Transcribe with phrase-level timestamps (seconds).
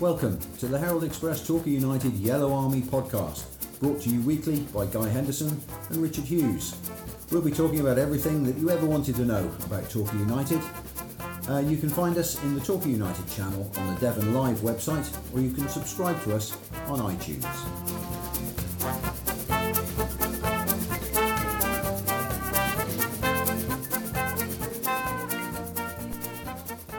[0.00, 3.46] Welcome to the Herald Express Torquay United Yellow Army podcast,
[3.80, 6.76] brought to you weekly by Guy Henderson and Richard Hughes.
[7.32, 10.60] We'll be talking about everything that you ever wanted to know about Torquay United.
[11.48, 15.12] Uh, you can find us in the Torquay United channel on the Devon Live website,
[15.34, 16.56] or you can subscribe to us
[16.86, 17.44] on iTunes.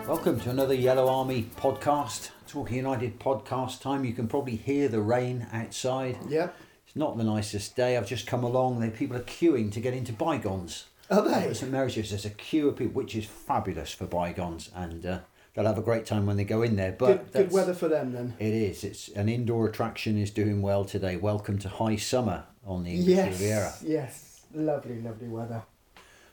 [0.05, 4.03] Welcome to another Yellow Army podcast, Torquay United podcast time.
[4.03, 6.17] You can probably hear the rain outside.
[6.27, 6.49] Yeah.
[6.87, 7.95] It's not the nicest day.
[7.95, 8.79] I've just come along.
[8.79, 10.85] The people are queuing to get into bygones.
[11.11, 11.47] Are they?
[11.49, 15.19] At St Mary's, there's a queue of people, which is fabulous for bygones, and uh,
[15.53, 16.91] they'll have a great time when they go in there.
[16.91, 18.33] But Good, good weather for them then.
[18.39, 18.83] It is.
[18.83, 20.17] It's an indoor attraction.
[20.17, 21.17] Is doing well today.
[21.17, 23.39] Welcome to high summer on the English Yes.
[23.39, 23.73] Riviera.
[23.83, 24.41] Yes.
[24.55, 25.61] Lovely, lovely weather.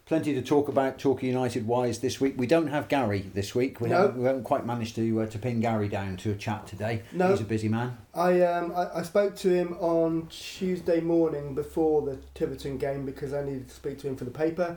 [0.06, 2.34] Plenty to talk about Torquay United wise this week.
[2.36, 3.80] We don't have Gary this week.
[3.80, 4.02] We, No.
[4.02, 7.02] haven't, we haven't quite managed to uh, to pin Gary down to a chat today.
[7.12, 7.30] No.
[7.32, 7.98] He's a busy man.
[8.14, 13.34] I um I, I spoke to him on Tuesday morning before the Tiverton game because
[13.34, 14.76] I needed to speak to him for the paper.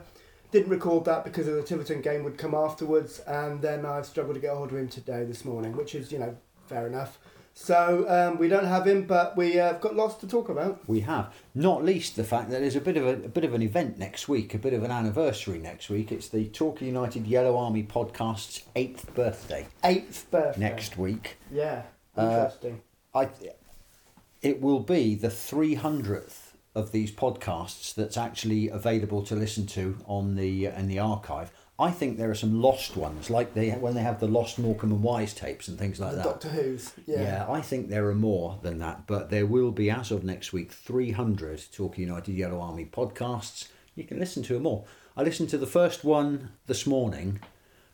[0.50, 4.34] Didn't record that because of the Tiverton game would come afterwards, and then I've struggled
[4.34, 7.20] to get hold of him today this morning, which is you know fair enough.
[7.54, 10.80] So um, we don't have him, but we uh, have got lots to talk about.
[10.86, 13.52] We have not least the fact that there's a bit of a, a bit of
[13.54, 16.10] an event next week, a bit of an anniversary next week.
[16.10, 21.36] It's the Torquay United Yellow Army podcast's eighth birthday Eighth birthday next week.
[21.52, 21.82] Yeah,
[22.16, 22.80] Uh, interesting.
[23.14, 23.28] I,
[24.40, 30.36] it will be the 300th of these podcasts that's actually available to listen to on
[30.36, 31.50] the in the archive.
[31.80, 34.92] I think there are some lost ones, like they when they have the lost Morecambe
[34.92, 36.24] and Wise tapes and things like the that.
[36.24, 36.92] Doctor Who's.
[37.06, 37.22] Yeah.
[37.22, 40.52] yeah, I think there are more than that, but there will be, as of next
[40.52, 43.68] week, 300 Torquay United Yellow Army podcasts.
[43.94, 44.86] You can listen to them all.
[45.16, 47.40] I listened to the first one this morning,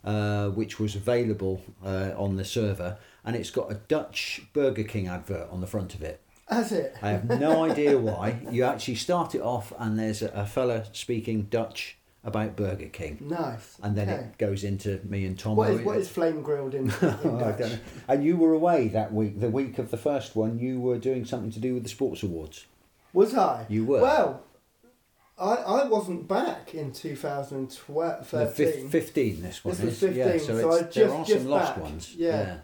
[0.04, 5.06] uh, which was available uh, on the server, and it's got a Dutch Burger King
[5.06, 6.20] advert on the front of it.
[6.48, 6.96] Has it?
[7.02, 8.40] I have no idea why.
[8.50, 13.18] You actually start it off, and there's a, a fella speaking Dutch about Burger King.
[13.20, 13.76] Nice.
[13.82, 14.22] And then okay.
[14.24, 15.56] it goes into me and Tom.
[15.56, 17.78] What is, what is flame grilled in, in Oh, I don't know.
[18.08, 20.58] And you were away that week, the week of the first one.
[20.58, 22.66] You were doing something to do with the sports awards.
[23.12, 23.64] Was I?
[23.68, 24.02] You were.
[24.02, 24.42] Well,
[25.38, 28.30] I, I wasn't back in 2012.
[28.30, 30.16] The fif- 15, this one This is.
[30.16, 31.82] Yeah, so, so it's, I there just- are just some lost back.
[31.82, 32.14] ones.
[32.16, 32.58] Yeah.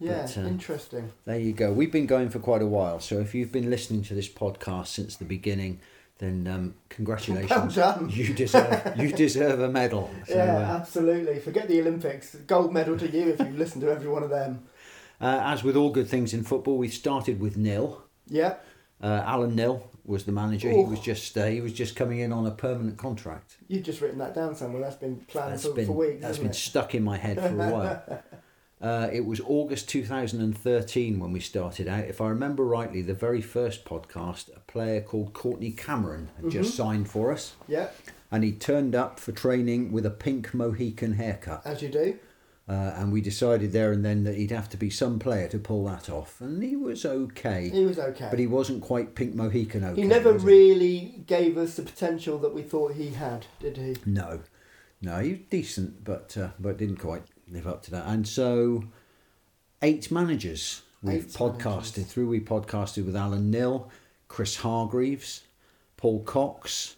[0.00, 1.12] Yeah, but, uh, interesting.
[1.26, 1.72] There you go.
[1.72, 2.98] We've been going for quite a while.
[2.98, 5.80] So if you've been listening to this podcast since the beginning,
[6.18, 7.50] then um, congratulations.
[7.50, 8.10] Well done.
[8.10, 10.10] You deserve you deserve a medal.
[10.26, 11.38] So, yeah, uh, absolutely.
[11.40, 12.34] Forget the Olympics.
[12.46, 14.62] Gold medal to you if you listen to every one of them.
[15.20, 18.02] uh, as with all good things in football, we started with nil.
[18.28, 18.54] Yeah.
[19.02, 20.70] Uh, Alan Knill was the manager.
[20.70, 20.82] He Oh.
[20.90, 23.56] was just uh, he was just coming in on a permanent contract.
[23.66, 24.80] You've just written that down somewhere.
[24.82, 26.54] That's been planned That's for, been for weeks, that's been it?
[26.54, 28.22] stuck in my head for a while.
[28.82, 32.04] Uh, it was August 2013 when we started out.
[32.04, 36.72] If I remember rightly, the very first podcast, a player called Courtney Cameron had just
[36.72, 36.82] Mm-hmm.
[36.82, 37.88] signed for us, Yeah,
[38.30, 41.62] and he turned up for training with a pink Mohican haircut.
[41.64, 42.18] as you do.
[42.68, 45.58] Uh, and we decided there and then that he'd have to be some player to
[45.58, 48.28] pull that off, and he was okay, He was okay.
[48.30, 50.00] but he wasn't quite pink Mohican okay.
[50.00, 53.96] he never really gave us the potential that we thought he had, did he?
[54.06, 54.40] No,
[55.00, 58.06] no, he was decent, but uh, but didn't quite live up to that.
[58.06, 58.84] And so,
[59.82, 61.64] eight managers we've Eight podcasted
[61.96, 62.04] managers.
[62.12, 62.28] through.
[62.28, 63.90] We podcasted with Alan Knill,
[64.28, 65.42] Chris Hargreaves,
[65.96, 66.96] Paul Cox,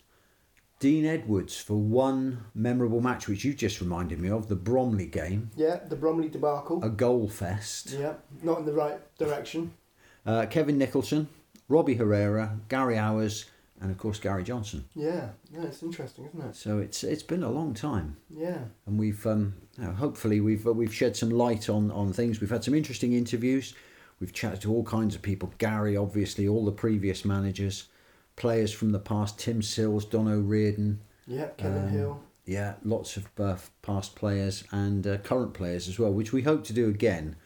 [0.80, 5.50] Dean Edwards for one memorable match, which you just reminded me of the Bromley game,
[5.56, 6.82] Yeah, the Bromley debacle.
[6.84, 7.90] a goal fest.
[7.98, 9.72] Yeah, not in the right direction.
[10.26, 11.28] Uh, Kevin Nicholson,
[11.68, 13.44] Robbie Herrera, Gary Owers,
[13.80, 14.84] and of course Gary Johnson.
[14.94, 16.56] Yeah, yeah, it's interesting, isn't it?
[16.56, 18.16] So it's it's been a long time.
[18.30, 22.12] Yeah, and we've um, you know, hopefully we've uh, we've shed some light on on
[22.12, 22.40] things.
[22.40, 23.74] We've had some interesting interviews.
[24.20, 25.52] We've chatted to all kinds of people.
[25.58, 27.88] Gary, obviously, all the previous managers,
[28.36, 29.38] players from the past.
[29.38, 31.00] Tim Sills, Don O'Riordan.
[31.26, 32.20] yeah, Kevin Um, Hill.
[32.46, 36.62] Yeah, lots of uh, past players and uh, current players as well, which we hope
[36.64, 37.36] to do again,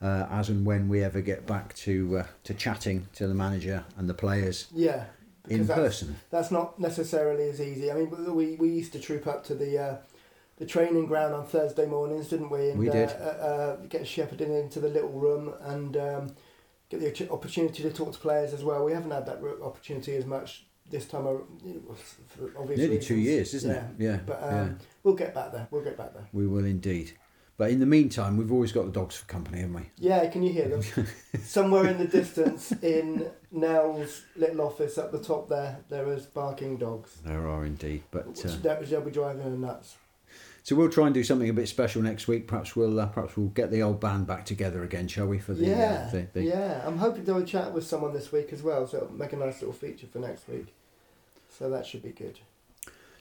[0.00, 3.84] uh, as and when we ever get back to uh, to chatting to the manager
[3.98, 5.04] and the players Yeah,
[5.50, 6.16] in that's, person.
[6.30, 7.90] That's not necessarily as easy.
[7.90, 9.96] I mean, we we used to troop up to the uh,
[10.58, 12.70] the training ground on Thursday mornings, didn't we?
[12.70, 13.10] And, We did.
[13.10, 16.34] Uh, uh, uh, get shepherded into the little room and um,
[16.90, 18.84] get the opportunity to talk to players as well.
[18.84, 21.26] We haven't had that opportunity as much this time.
[21.26, 21.94] ar- you know,
[22.28, 23.76] For obvious Nearly two years, isn't yeah.
[23.76, 23.86] it?
[23.98, 24.68] Yeah, But um, yeah.
[25.02, 25.68] we'll get back there.
[25.70, 26.26] We'll get back there.
[26.32, 27.12] We will indeed.
[27.58, 29.90] But in the meantime, we've always got the dogs for company, haven't we?
[29.98, 31.06] Yeah, can you hear them?
[31.42, 36.76] Somewhere in the distance, in Nell's little office up the top there, there is barking
[36.76, 37.18] dogs.
[37.24, 39.96] There are indeed, but uh, Which they'll they'll be driving her nuts.
[40.62, 42.46] So we'll try and do something a bit special next week.
[42.46, 45.40] Perhaps we'll uh, perhaps we'll get the old band back together again, shall we?
[45.40, 46.82] For the yeah, uh, the, the, yeah.
[46.86, 49.32] I'm hoping to have a chat with someone this week as well, so it'll make
[49.32, 50.72] a nice little feature for next week.
[51.48, 52.38] So that should be good.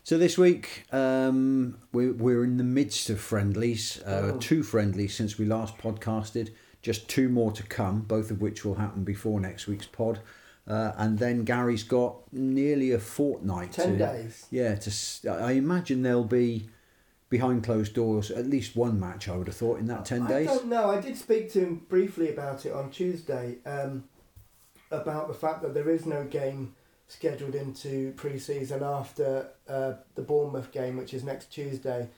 [0.07, 4.37] So this week um, we we're in the midst of friendlies, uh, Oh.
[4.37, 6.51] two friendlies since we last podcasted.
[6.81, 10.21] Just two more to come, both of which will happen before next week's pod.
[10.65, 13.73] Uh, and then Gary's got nearly a fortnight.
[13.73, 14.45] Ten to, days.
[14.49, 16.69] Yeah, to I imagine there'll be
[17.27, 19.27] behind closed doors at least one match.
[19.27, 20.47] I would have thought in that ten I days.
[20.47, 20.89] I don't know.
[20.89, 24.05] I did speak to him briefly about it on Tuesday, um,
[24.89, 26.75] about the fact that there is no game
[27.07, 32.09] scheduled into pre-season after uh, the Bournemouth game, which is next Tuesday,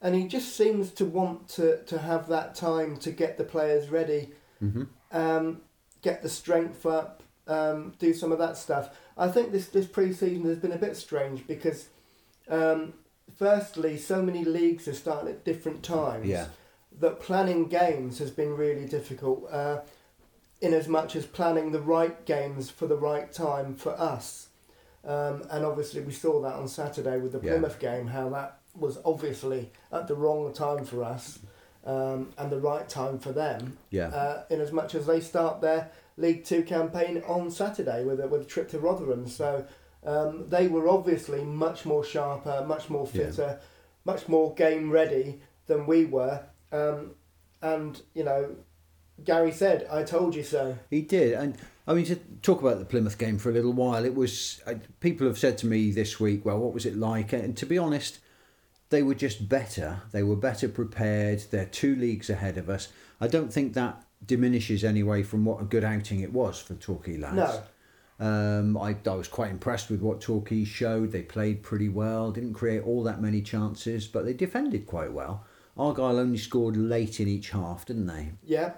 [0.00, 3.88] and he just seems to want to, to have that time to get the players
[3.88, 4.30] ready,
[4.60, 5.60] hmm um,
[6.02, 8.90] get the strength up, um, do some of that stuff.
[9.16, 11.88] I think this this pre-season has been a bit strange because,
[12.48, 12.94] um,
[13.36, 16.26] firstly, so many leagues are starting at different times.
[16.26, 16.48] Yeah,
[17.00, 19.48] that planning games has been really difficult.
[19.50, 19.80] Uh,
[20.60, 24.48] in as much as planning the right games for the right time for us.
[25.04, 27.52] Um, and obviously, we saw that on Saturday with the Yeah.
[27.52, 31.38] Plymouth game, how that was obviously at the wrong time for us
[31.84, 35.60] um, and the right time for them, yeah, uh, in as much as they start
[35.60, 39.28] their League Two campaign on Saturday with a, with a trip to Rotherham.
[39.28, 39.64] So
[40.04, 43.26] um, they were obviously much more sharper, much more Yeah.
[43.26, 43.60] fitter,
[44.04, 46.40] much more game ready than we were.
[46.72, 47.12] Um,
[47.62, 48.56] and you know,
[49.24, 51.32] Gary said, "I told you so." he did.
[51.34, 54.60] And I mean, to talk about the Plymouth game for a little while, it was
[54.66, 57.66] uh, people have said to me this week, "Well, what was it like?" And to
[57.66, 58.18] be honest,
[58.90, 60.02] they were just better.
[60.12, 61.42] They were better prepared.
[61.50, 62.88] They're two leagues ahead of us.
[63.20, 67.16] I don't think that diminishes anyway from what a good outing it was for Torquay
[67.16, 67.36] lads.
[67.36, 67.62] No,
[68.26, 71.12] Um, I, I was quite impressed with what Torquay showed.
[71.12, 75.44] They played pretty well, didn't create all that many chances, but they defended quite well.
[75.76, 78.30] Argyle only scored late in each half, didn't they?
[78.44, 78.72] yeah.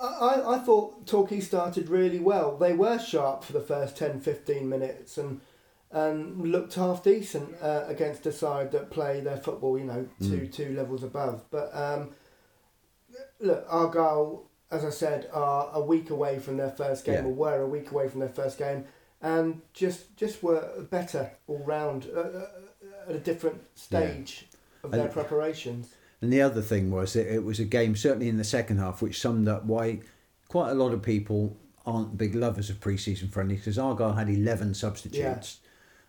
[0.00, 2.56] I, I, thought Torquay started really well.
[2.56, 5.40] They were sharp for the first 10, 15 minutes and
[5.92, 10.42] and looked half decent uh, against a side that play their football, you know, two
[10.42, 10.52] Mm.
[10.52, 11.44] two levels above.
[11.50, 12.10] But um,
[13.40, 17.24] look, Argyle, as I said, are a week away from their first game, Yeah.
[17.24, 18.84] or were a week away from their first game,
[19.20, 22.46] and just just were better all round uh, uh,
[23.08, 24.46] at a different stage
[24.84, 25.94] of their And- preparations.
[26.22, 29.00] And the other thing was that it was a game, certainly in the second half,
[29.00, 30.00] which summed up why
[30.48, 31.56] quite a lot of people
[31.86, 35.60] aren't big lovers of pre-season friendlies because Argyle had 11 substitutes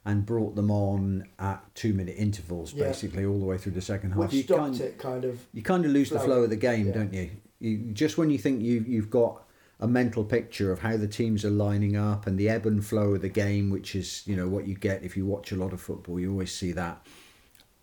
[0.03, 2.85] and brought them on at two minute intervals Yeah.
[2.87, 4.19] basically all the way through the second half.
[4.19, 5.39] Which You stopped kind- it, kind of.
[5.53, 6.25] you kind of lose the Flow.
[6.25, 6.93] flow of the game, Yeah.
[6.93, 7.29] don't you?
[7.59, 7.77] you?
[7.93, 9.47] Just when you think you you've got
[9.79, 13.13] a mental picture of how the teams are lining up and the ebb and flow
[13.15, 15.71] of the game, which is you know what you get if you watch a lot
[15.71, 17.05] of football, you always see that,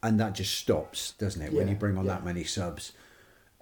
[0.02, 1.52] and that just stops, doesn't it?
[1.52, 2.14] When you bring on yeah.
[2.14, 2.92] that many subs.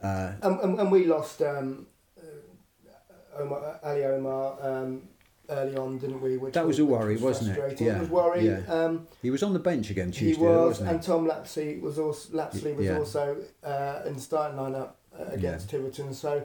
[0.02, 1.86] Uh, And, and, and we lost um,
[2.18, 5.02] uh, Omar, Ali Omar um,
[5.48, 6.36] early on, didn't we?
[6.36, 7.80] Which That was a worry, wasn't it?
[7.80, 8.46] Yeah, It was worry.
[8.46, 8.60] yeah.
[8.68, 11.98] Um, he was on the bench again he Tuesday, was, wasn't and Tom Lapslie was
[11.98, 12.98] also Lapslie was Yeah.
[12.98, 16.12] also uh, in the starting lineup uh, against Tiverton.
[16.12, 16.44] So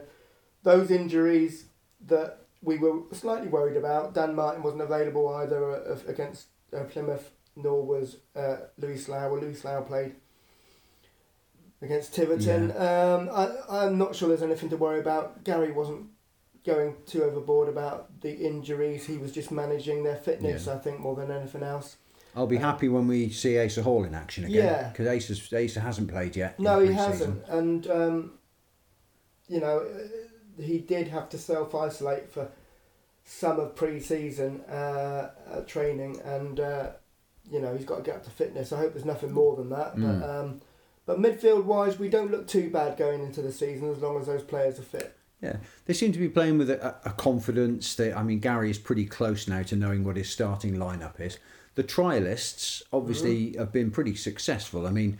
[0.62, 1.66] those injuries
[2.06, 4.14] that we were slightly worried about.
[4.14, 9.30] Dan Martin wasn't available either uh, against uh, Plymouth, nor was uh, Louis Slough.
[9.30, 10.14] Well, Louis Slough played
[11.80, 12.70] against Tiverton.
[12.72, 15.44] Um, I, I'm not sure there's anything to worry about.
[15.44, 16.06] Gary wasn't
[16.64, 19.06] going too overboard about the injuries.
[19.06, 20.74] He was just managing their fitness, Yeah.
[20.74, 21.96] I think, more than anything else.
[22.36, 24.64] I'll be Um, happy when we see Asa Hall in action again.
[24.64, 24.88] Yeah.
[24.88, 26.58] because Asa, Asa hasn't played yet.
[26.58, 28.32] No, he hasn't, and um,
[29.48, 32.48] you know uh, he did have to self isolate for
[33.24, 36.90] some of pre-season uh, uh, training, and uh,
[37.52, 38.72] you know he's got to get up to fitness.
[38.72, 39.94] I hope there's nothing more than that.
[39.94, 40.20] Mm.
[40.20, 40.60] But um,
[41.04, 44.26] but midfield wise, we don't look too bad going into the season as long as
[44.26, 45.16] those players are fit.
[45.42, 45.56] Yeah,
[45.86, 47.94] they seem to be playing with a, a confidence.
[47.96, 51.38] That I mean, Gary is pretty close now to knowing what his starting lineup is.
[51.74, 54.86] The trialists obviously have been pretty successful.
[54.86, 55.18] I mean,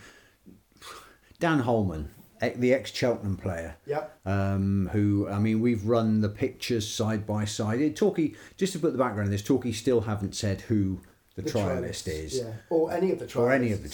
[1.41, 2.11] Dan Holman,
[2.41, 7.45] the ex Cheltenham player, Yeah, um, who I mean, we've run the pictures side by
[7.45, 7.81] side.
[7.81, 11.01] It, Torquay, just to put the background on this, Torquay still haven't said who
[11.35, 13.37] the, trialist is Yeah, or any of the trialists.
[13.37, 13.89] or any of the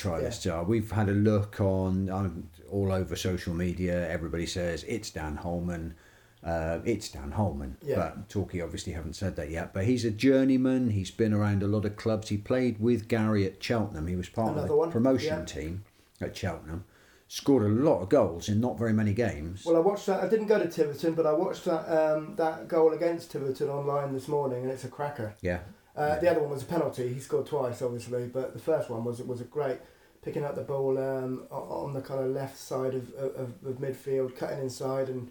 [0.44, 0.52] Yeah.
[0.54, 0.64] are.
[0.64, 4.08] We've had a look on um, all over social media.
[4.10, 5.94] Everybody says it's Dan Holman.
[6.42, 7.96] Uh, it's Dan Holman, Yeah.
[7.96, 9.72] but Torquay obviously haven't said that yet.
[9.74, 10.90] But he's a journeyman.
[10.90, 12.28] He's been around a lot of clubs.
[12.28, 14.06] He played with Gary at Cheltenham.
[14.06, 15.84] He was part of the one, promotion team
[16.20, 16.84] at Cheltenham.
[17.30, 19.64] Scored a lot of goals in not very many games.
[19.66, 20.22] Well, I watched that.
[20.24, 24.14] I didn't go to Tiverton, but I watched that um, that goal against Tiverton online
[24.14, 25.34] this morning, and it's a cracker.
[25.42, 25.58] yeah,
[25.98, 27.12] Uh, The other one was a penalty.
[27.12, 29.78] He scored twice, obviously, but the first one was was a great.
[30.20, 34.34] picking up the ball um, on the kind of left side of, of, of midfield,
[34.36, 35.30] cutting inside and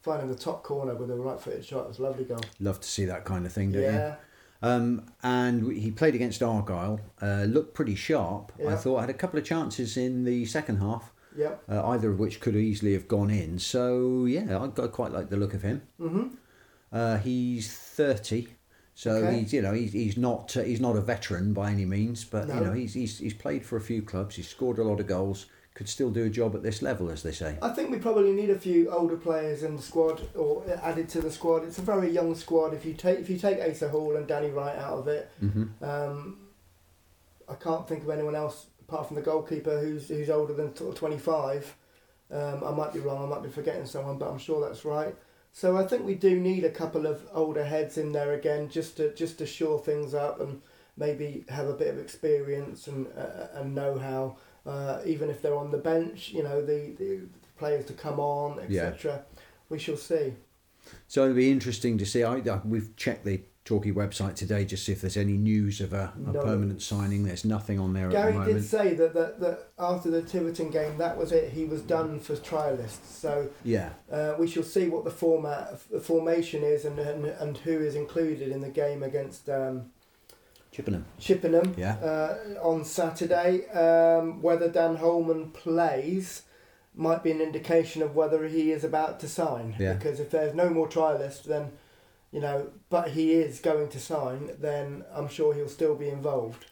[0.00, 1.82] finding the top corner with a right-footed shot.
[1.84, 2.40] It was a lovely goal.
[2.60, 3.88] Love to see that kind of thing, don't you?
[3.88, 4.14] Yeah,
[4.62, 8.52] Um, and he played against Argyle, uh, looked pretty sharp.
[8.60, 8.76] I Yeah.
[8.76, 11.54] thought had a couple of chances in the second half, yeah.
[11.68, 13.58] uh, either of which could easily have gone in.
[13.58, 15.82] So yeah, I, I quite like the look of him.
[15.98, 16.28] hmm
[16.92, 18.48] Uh, he's thirty,
[18.98, 19.38] so Okay.
[19.38, 22.48] he's you know he's, he's not uh, he's not a veteran by any means, but
[22.48, 24.34] you know he's, he's he's played for a few clubs.
[24.34, 25.46] He's scored a lot of goals.
[25.74, 27.56] Could still do a job at this level, as they say.
[27.62, 31.20] I think we probably need a few older players in the squad or added to
[31.20, 31.62] the squad.
[31.62, 32.74] It's a very young squad.
[32.74, 35.66] If you take if you take Asa Hall and Danny Wright out of it, hmm
[35.80, 36.38] um,
[37.48, 40.90] I can't think of anyone else apart from the goalkeeper who's who's older than sort
[40.94, 41.72] of twenty five.
[42.32, 43.22] Um, I might be wrong.
[43.22, 45.14] I might be forgetting someone, but I'm sure that's right.
[45.52, 48.96] So I think we do need a couple of older heads in there again, just
[48.98, 50.60] to just to shore things up and
[50.96, 54.36] maybe have a bit of experience and uh, and know how.
[54.66, 57.20] Uh, even if they're on the bench, you know the, the
[57.56, 59.24] players to come on, etc.
[59.70, 60.34] We shall see.
[61.06, 62.22] So it'll be interesting to see.
[62.24, 66.10] I we've checked the Torquay website today just see if there's any news of a,
[66.26, 66.40] a No.
[66.42, 67.24] permanent signing.
[67.24, 68.54] There's nothing on there at the Gary moment.
[68.54, 71.52] did say that, that that after the Tiverton game, that was it.
[71.52, 73.04] He was done for trialists.
[73.10, 77.58] So Yeah, uh, we shall see what the format, the formation is, and and, and
[77.58, 79.90] who is included in the game against um,
[80.72, 81.04] Chippenham.
[81.18, 81.96] Chippenham Yeah.
[81.96, 83.68] uh, on Saturday.
[83.68, 86.42] Um, whether Dan Holman plays
[86.94, 89.76] might be an indication of whether he is about to sign.
[89.78, 89.92] Yeah.
[89.92, 91.72] Because if there's no more trialists, then
[92.32, 96.66] you know, but he is going to sign, then I'm sure he'll still be involved.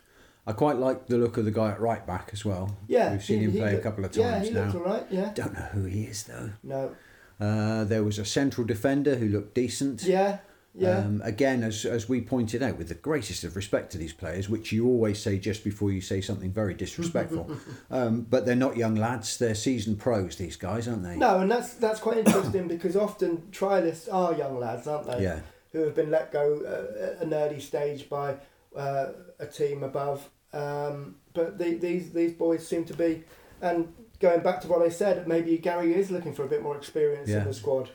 [0.46, 2.76] I quite like the look of the guy at right back as well.
[2.86, 4.62] Yeah, we've seen he- him he play a couple of Yeah, times he now.
[4.64, 5.06] looks all right.
[5.10, 5.32] Yeah.
[5.34, 6.50] Don't know who he is though.
[6.62, 6.94] No.
[7.40, 10.04] Uh, there was a central defender who looked decent.
[10.04, 10.38] Yeah.
[10.78, 10.99] Yeah.
[10.99, 14.49] Um, again, as as we pointed out, with the greatest of respect to these players,
[14.49, 17.50] which you always say just before you say something very disrespectful,
[17.90, 20.37] um, but they're not young lads; they're seasoned pros.
[20.37, 21.16] These guys, aren't they?
[21.16, 25.23] no, and that's that's quite interesting because often trialists are young lads, aren't they?
[25.23, 25.40] Yeah,
[25.73, 28.37] Who have been let go uh, at an early stage by
[28.76, 30.28] uh, a team above.
[30.52, 33.25] Um, but the, these these boys seem to be,
[33.62, 36.76] and going back to what I said, maybe Gary is looking for a bit more
[36.76, 37.38] experience Yeah.
[37.38, 37.88] in the squad.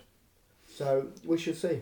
[0.67, 1.81] So we should see.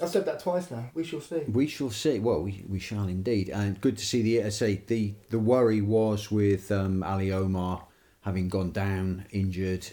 [0.00, 0.90] I've said that twice now.
[0.94, 1.40] We shall see.
[1.50, 2.18] we shall see.
[2.18, 3.48] Well, we, we shall indeed.
[3.50, 4.44] And good to see the.
[4.44, 7.86] I say the the worry was with um, Ali Omar
[8.22, 9.86] having gone down injured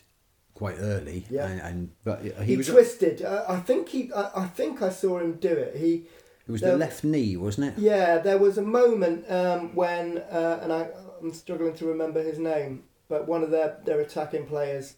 [0.55, 1.25] quite early.
[1.29, 1.47] Yeah.
[1.47, 2.67] And, and but he, He, was.
[2.67, 3.21] twisted.
[3.21, 4.11] Uh, I think he.
[4.13, 5.75] I, I think I saw him do it.
[5.77, 6.05] He.
[6.47, 7.79] it was there- the left knee, wasn't it?
[7.81, 10.89] Yeah, there was a moment um, when, uh, and I,
[11.21, 14.95] I'm struggling to remember his name, but one of their, their attacking players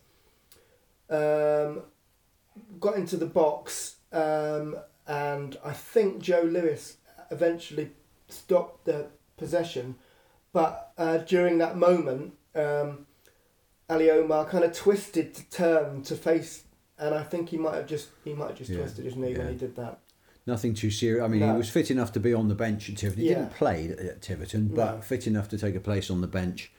[1.10, 1.84] um,
[2.80, 4.75] got into the box, um,
[5.07, 6.98] and I think Joe Lewis
[7.31, 7.91] eventually
[8.29, 9.07] stopped the
[9.38, 9.95] possession,
[10.53, 13.05] but uh, during that moment, um,
[13.89, 16.63] Ali Omar kind of twisted to turn to face,
[16.98, 19.36] and I think he might have just he might have just Yeah, twisted his knee
[19.38, 20.00] when he did that.
[20.48, 21.24] Nothing too serious.
[21.24, 23.24] I mean, he was fit enough to be on the bench at Tiverton.
[23.24, 23.36] He Yeah.
[23.39, 25.01] didn't play at- at Tiverton, but No.
[25.01, 26.72] fit enough to take a place on the bench.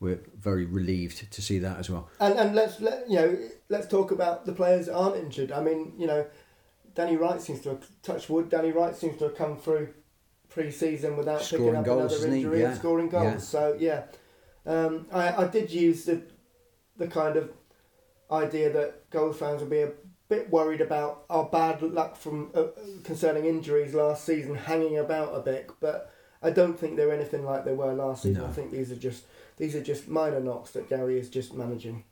[0.00, 2.08] We're very relieved to see that as well.
[2.18, 5.52] And and let's let you know let's talk about the players that aren't injured.
[5.52, 6.26] I mean, you know,
[6.94, 8.48] Danny Wright seems to have touched wood.
[8.50, 9.88] Danny Wright seems to have come through
[10.48, 13.24] pre-season without Scoring picking up goals, another injury Yeah, and scoring goals.
[13.24, 13.38] yeah.
[13.38, 14.02] So yeah,
[14.66, 16.22] um, I I did use the
[16.96, 17.50] the kind of
[18.30, 19.92] idea that goals fans will be a
[20.28, 22.64] bit worried about our bad luck from uh,
[23.04, 26.10] concerning injuries last season hanging about a bit, but
[26.42, 28.42] I don't think they're anything like they were last season.
[28.42, 28.48] No.
[28.48, 29.24] I think these are just
[29.56, 32.04] these are just minor knocks that Gary is just managing.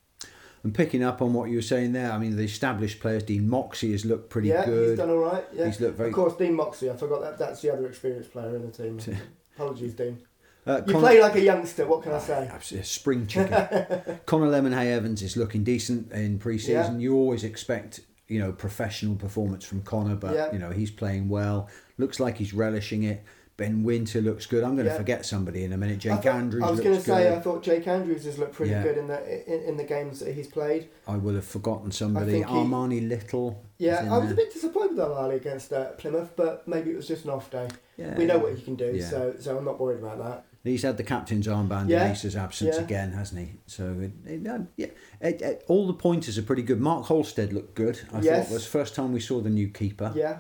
[0.63, 3.49] And picking up on what you were saying there, I mean, the established players, Dean
[3.49, 4.91] Moxey has looked pretty yeah, good.
[4.91, 5.45] he's done all right.
[5.55, 6.11] Yeah, He's looked very.
[6.11, 6.91] of course, Dean Moxey.
[6.91, 7.39] I forgot that.
[7.39, 8.99] That's the other experienced player in the team.
[9.57, 10.19] Apologies, Dean.
[10.67, 11.87] Uh, You Con- play like a youngster.
[11.87, 12.47] What can I say?
[12.53, 14.21] Absolutely, a spring chicken.
[14.27, 17.01] Connor Lemonheigh-Evans is looking decent in pre-season.
[17.01, 20.53] You always expect, you know, professional performance from Connor, but Yeah.
[20.53, 21.71] you know he's playing well.
[21.97, 23.25] Looks like he's relishing it.
[23.61, 24.65] Ben Wynter looks good.
[24.65, 25.97] I'm going to forget somebody in a minute.
[25.97, 27.33] I Jake thought- Andrews I was going to say good.
[27.35, 28.83] I thought Jake Andrews has looked pretty Yeah.
[28.83, 30.89] good in the in, in the games that he's played.
[31.07, 32.39] I will have forgotten somebody.
[32.39, 33.63] he- Armani Little.
[33.77, 37.07] Yeah, I was a bit disappointed with Armani against uh, Plymouth, but maybe it was
[37.07, 37.69] just an off day.
[37.99, 38.17] Yeah.
[38.17, 39.07] We know what he can do, Yeah.
[39.11, 40.47] so so I'm not worried about that.
[40.65, 42.05] He's had the captain's armband Yeah.
[42.07, 42.83] in Ace's absence Yeah.
[42.85, 43.53] again, hasn't he?
[43.67, 44.87] So it, it, um, yeah,
[45.21, 46.81] it, all the pointers are pretty good.
[46.81, 48.01] Mark Halstead looked good.
[48.13, 48.47] I Yes.
[48.47, 50.39] thought it was the first time we saw the new keeper Yeah,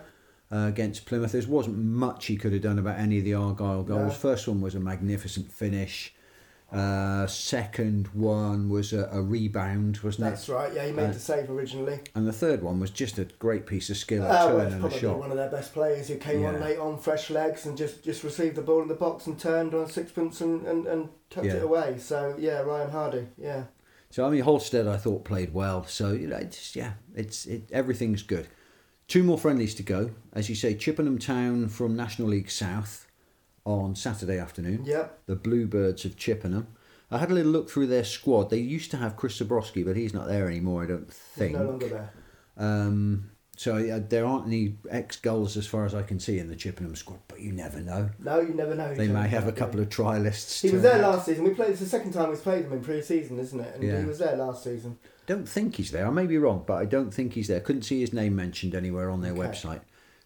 [0.52, 1.32] uh, against Plymouth.
[1.32, 4.08] There wasn't much he could have done about any of the Argyle goals.
[4.08, 4.10] No.
[4.10, 6.14] First one was a magnificent finish.
[6.72, 10.30] Uh, second one was a, a rebound, wasn't it?
[10.30, 10.72] That's right.
[10.72, 11.98] Yeah, he made Uh, the save originally.
[12.14, 14.84] And the third one was just a great piece of skill, a Uh, well, and
[14.84, 15.18] a shot.
[15.18, 18.22] one of their best players who came on late on, fresh legs, and just, just
[18.22, 21.54] received the ball in the box and turned on sixpence and, and, and tucked Yeah.
[21.54, 21.96] it away.
[21.98, 23.26] So yeah, Ryan Hardie.
[23.36, 23.64] Yeah,
[24.10, 25.82] So I mean, Halstead I thought played well.
[25.86, 28.46] So you know, it's yeah, it's it, everything's good.
[29.10, 30.72] Two more friendlies to go, as you say.
[30.74, 33.08] Chippenham Town from National League South
[33.64, 34.84] on Saturday afternoon.
[34.84, 35.18] yep.
[35.26, 36.68] The Bluebirds of Chippenham.
[37.10, 38.50] I had a little look through their squad.
[38.50, 40.84] They used to have Chris Zebroski, but he's not there anymore.
[40.84, 41.54] I don't He's think.
[41.56, 42.12] no longer there.
[42.56, 46.46] Um, so yeah, there aren't any ex goals as far as I can see in
[46.46, 48.10] the Chippenham squad, but you never know.
[48.20, 48.94] No, you never know.
[48.94, 50.60] They may have a couple of trialists.
[50.62, 51.16] He was there out.
[51.16, 51.42] last season.
[51.42, 51.70] We played.
[51.70, 53.74] It's the second time we've played him in pre-season, isn't it?
[53.74, 53.98] And Yeah.
[53.98, 54.98] he was there last season.
[55.30, 56.08] Don't think he's there.
[56.08, 57.60] I may be wrong, but I don't think he's there.
[57.60, 59.42] Couldn't see his name mentioned anywhere on their Okay.
[59.42, 59.82] website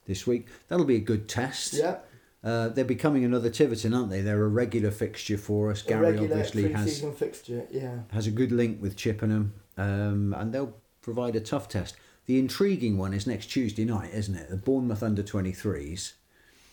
[0.06, 0.46] this week.
[0.68, 1.75] That'll be a good test.
[1.75, 1.99] Yeah,
[2.42, 4.23] Uh, they're becoming another Tiverton, aren't they?
[4.23, 5.82] They're a regular fixture for us.
[5.84, 7.66] a Gary obviously has fixture.
[7.70, 11.96] Yeah, has a good link with Chippenham, um, and they'll provide a tough test.
[12.25, 14.49] The intriguing one is next Tuesday night, isn't it?
[14.49, 16.14] The Bournemouth under 23s.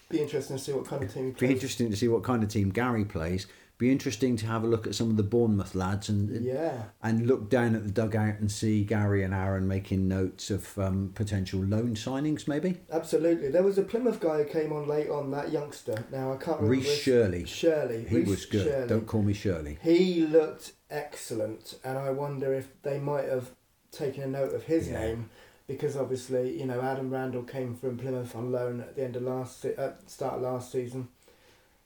[0.09, 2.43] be interesting to see what kind of team he Be interesting to see what kind
[2.43, 3.47] of team Gary plays.
[3.81, 7.25] Be interesting to have a look at some of the Bournemouth lads and Yeah, and
[7.25, 11.61] look down at the dugout and see Gary and Aaron making notes of um, potential
[11.61, 12.77] loan signings, maybe.
[12.91, 13.49] absolutely.
[13.49, 16.05] There was a Plymouth guy who came on late on that youngster.
[16.11, 16.67] Now I can't remember.
[16.85, 17.43] Reece Shirley.
[17.45, 18.05] Shirley.
[18.07, 18.65] He Reece was good.
[18.67, 18.87] Shirley.
[18.87, 19.79] Don't call me Shirley.
[19.81, 23.49] He looked excellent, and I wonder if they might have
[23.91, 24.99] taken a note of his Yeah.
[24.99, 25.31] name
[25.65, 29.23] because obviously, you know, Adam Randell came from Plymouth on loan at the end of
[29.23, 31.07] last se- at start of last season.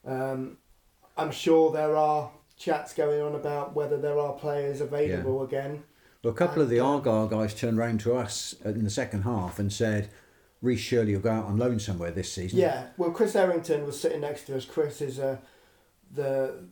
[0.05, 0.57] Um,
[1.17, 5.83] I'm sure there are chats going on about whether there are players available again.
[6.23, 9.23] Well, a couple of the um, Argyle guys turned round to us in the second
[9.23, 10.09] half and said,
[10.61, 12.59] Reece Shirley will go out on loan somewhere this season.
[12.59, 14.65] Yeah, well, Chris Errington was sitting next to us.
[14.65, 15.37] Chris is uh,
[16.11, 16.65] the,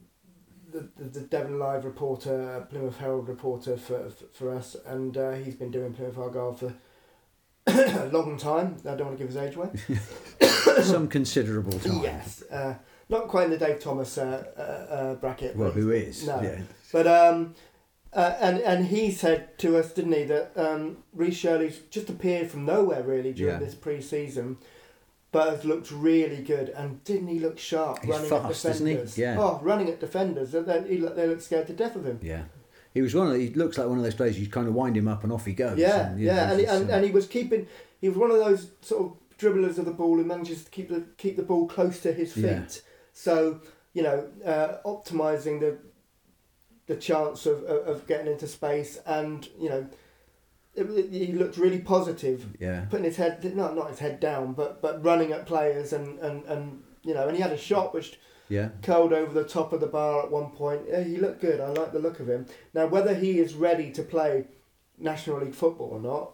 [0.71, 5.33] the the the Devon Live reporter, Plymouth Herald reporter for for, for us, and uh,
[5.33, 6.73] he's been doing Plymouth Argyle for
[7.67, 8.77] a long time.
[8.85, 9.69] I don't want to give his age away.
[10.81, 12.01] Some considerable time.
[12.01, 12.75] Yes, uh,
[13.13, 15.55] not quite in the Dave Thomas uh, uh, uh, bracket.
[15.55, 16.27] Well, who is?
[16.27, 16.41] No.
[16.41, 16.61] Yeah.
[16.91, 17.55] But um,
[18.11, 22.49] uh, and and he said to us, didn't he, that um, Reece Shirley's just appeared
[22.51, 23.65] from nowhere really during Yeah.
[23.65, 24.57] this pre-season,
[25.31, 26.69] but has looked really good.
[26.69, 29.17] And didn't he look sharp He's running fast, at defenders?
[29.17, 29.37] Yeah.
[29.39, 30.53] Oh, running at defenders.
[30.53, 32.19] And then he they look scared to death of him.
[32.21, 32.43] Yeah.
[32.93, 33.35] He was one of.
[33.37, 35.45] He looks like one of those players you kind of wind him up and off
[35.45, 35.79] he goes.
[35.79, 37.65] Yeah, and, know, yeah, and he, and, uh, and he was keeping.
[37.99, 40.89] He was one of those sort of dribblers of the ball who manages to keep
[40.89, 42.43] the keep the ball close to his feet.
[42.43, 42.65] Yeah.
[43.13, 43.61] So
[43.93, 45.77] you know, uh, optimizing the
[46.87, 49.87] the chance of, of, of getting into space, and you know,
[50.75, 52.85] it, it- he looked really positive, yeah.
[52.89, 56.43] putting his head not not his head down, but but running at players and and
[56.45, 58.69] and you know, and he had a shot which Yeah.
[58.81, 60.81] curled over the top of the bar at one point.
[60.87, 61.59] Yeah, he looked good.
[61.61, 62.45] I like the look of him.
[62.73, 64.45] Now, whether he is ready to play
[64.97, 66.33] National League football or not,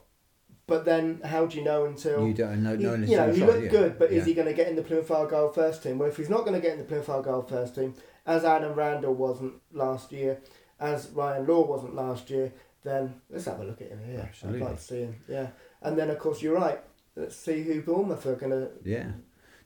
[0.70, 2.76] but then how do you know until You don't know.
[2.76, 3.70] no, you know he looked yeah.
[3.70, 4.20] good, but yeah.
[4.20, 5.08] is he going to get in the Plymouth
[5.56, 5.98] first team?
[5.98, 9.14] Well, if he's not going to get in the Plymouth first team, as Adam Randell
[9.14, 10.40] wasn't last year,
[10.80, 12.54] as Ryan Law wasn't last year,
[12.84, 14.22] then let's have a look at him here.
[14.22, 14.62] Absolutely.
[14.62, 15.16] I'd like to see him.
[15.28, 15.48] Yeah,
[15.82, 16.80] and then of course you're right.
[17.16, 18.70] Let's see who Bournemouth are going to.
[18.84, 19.12] Yeah.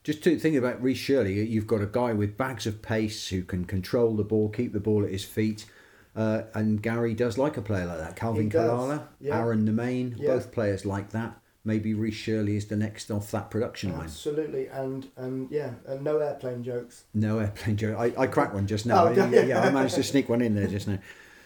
[0.04, 3.42] Just to think about Reece Shirley, you've got a guy with bags of pace who
[3.44, 5.66] can control the ball, keep the ball at his feet.
[6.16, 8.16] Uh, and Gary does like a player like that.
[8.16, 9.38] Calvin Kalala, yeah.
[9.40, 10.28] Aaron Nemane, Yeah.
[10.34, 11.40] both players like that.
[11.66, 14.04] Maybe Reece Shirley is the next off that production line.
[14.04, 17.06] Absolutely, and and yeah, and no airplane jokes.
[17.14, 17.98] No airplane joke.
[17.98, 19.08] I, I cracked one just now.
[19.08, 19.62] Oh, yeah, yeah.
[19.62, 21.00] I managed to sneak one in there just now.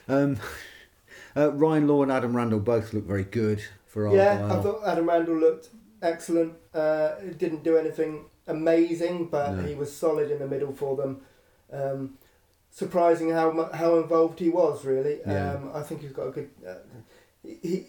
[0.10, 0.38] Um,
[1.38, 4.18] uh, Ryan Law and Adam Randell both look very good for Argyle.
[4.40, 5.70] Yeah, I thought Adam Randell looked
[6.02, 6.54] excellent.
[6.74, 9.64] Uh, didn't do anything amazing, but No.
[9.64, 11.22] he was solid in the middle for them.
[11.72, 12.18] Um,
[12.82, 14.86] surprising how how involved he was.
[14.86, 15.54] Really, Yeah.
[15.54, 16.50] um, I think he's got a good.
[16.68, 16.76] Uh,
[17.44, 17.86] he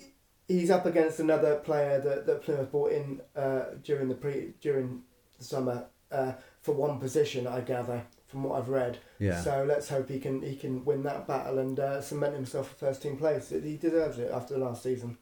[0.47, 5.03] he's up against another player that, that Plymouth brought in uh, during the pre during
[5.39, 7.47] the summer uh, for one position.
[7.47, 8.99] I gather from what I've read.
[9.19, 9.41] yeah.
[9.43, 12.87] So let's hope he can he can win that battle and uh, cement himself for
[12.87, 13.51] first team place.
[13.51, 15.19] He deserves it after the last season.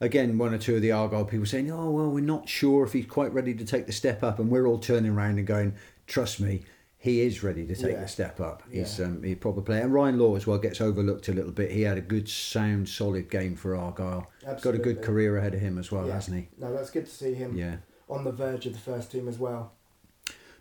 [0.00, 2.92] Again, one or two of the Argyle people saying, "Oh well, we're not sure if
[2.92, 5.74] he's quite ready to take the step up," and we're all turning around and going,
[6.06, 6.62] "Trust me,
[7.00, 8.00] he is ready to take Yeah.
[8.00, 8.62] the step up.
[8.70, 9.06] He's Yeah.
[9.06, 11.70] um, he player." And Ryan Law as well gets overlooked a little bit.
[11.70, 14.30] He had a good, sound, solid game for Argyle.
[14.62, 16.14] Got a good career ahead of him as well, Yeah.
[16.14, 16.48] hasn't he?
[16.58, 17.76] No, that's good to see him Yeah.
[18.08, 19.72] on the verge of the first team as well.